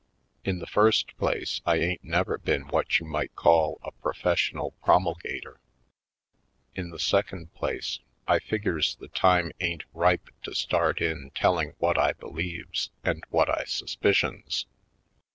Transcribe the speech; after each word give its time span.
In 0.43 0.57
the 0.57 0.65
first 0.65 1.15
place, 1.17 1.61
I 1.63 1.75
ain't 1.75 2.03
never 2.03 2.39
been 2.39 2.63
what 2.69 2.97
you 2.99 3.05
might 3.05 3.35
call 3.35 3.79
a 3.83 3.91
professional 3.91 4.71
promulgator. 4.83 5.59
In 6.73 6.89
the 6.89 6.97
second 6.97 7.53
place, 7.53 7.99
I 8.27 8.39
figures 8.39 8.95
the 8.95 9.09
time 9.09 9.51
ain't 9.59 9.83
ripe 9.93 10.31
to 10.41 10.55
start 10.55 11.01
in 11.01 11.29
telling 11.35 11.75
what 11.77 11.99
I 11.99 12.13
believes 12.13 12.89
and 13.03 13.23
what 13.29 13.47
I 13.47 13.65
sus 13.65 13.93
picions. 13.95 14.65